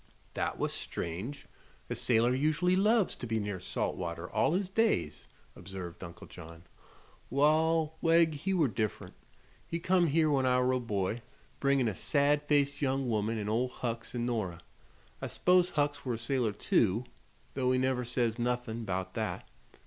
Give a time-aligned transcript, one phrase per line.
[0.33, 1.45] "That was strange.
[1.87, 6.63] A sailor usually loves to be near salt water all his days," observed Uncle John.
[7.29, 9.13] "Wall, Wegg he were diff'rent.
[9.67, 11.21] He come here when I were a boy,
[11.59, 14.61] bringin' a sad faced young woman an' Ol' Hucks an' Nora.
[15.21, 17.03] I s'pose Hucks were a sailor, too,
[17.53, 19.47] though he never says nuthin' 'bout that.